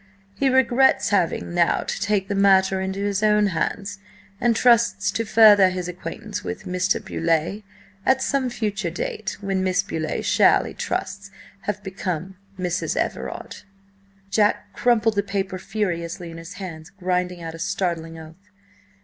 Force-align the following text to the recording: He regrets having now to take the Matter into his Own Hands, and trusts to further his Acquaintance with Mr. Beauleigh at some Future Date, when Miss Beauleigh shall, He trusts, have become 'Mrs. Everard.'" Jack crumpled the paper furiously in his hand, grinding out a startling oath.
He 0.33 0.49
regrets 0.49 1.09
having 1.09 1.53
now 1.53 1.81
to 1.83 2.01
take 2.01 2.27
the 2.27 2.33
Matter 2.33 2.81
into 2.81 3.01
his 3.01 3.21
Own 3.21 3.45
Hands, 3.53 3.99
and 4.39 4.55
trusts 4.55 5.11
to 5.11 5.25
further 5.25 5.69
his 5.69 5.87
Acquaintance 5.87 6.43
with 6.43 6.63
Mr. 6.63 6.99
Beauleigh 6.99 7.61
at 8.03 8.19
some 8.23 8.49
Future 8.49 8.89
Date, 8.89 9.37
when 9.41 9.63
Miss 9.63 9.83
Beauleigh 9.83 10.23
shall, 10.23 10.63
He 10.63 10.73
trusts, 10.73 11.29
have 11.67 11.83
become 11.83 12.35
'Mrs. 12.57 12.97
Everard.'" 12.97 13.57
Jack 14.31 14.73
crumpled 14.73 15.13
the 15.17 15.21
paper 15.21 15.59
furiously 15.59 16.31
in 16.31 16.37
his 16.39 16.53
hand, 16.53 16.89
grinding 16.97 17.43
out 17.43 17.53
a 17.53 17.59
startling 17.59 18.17
oath. 18.17 18.49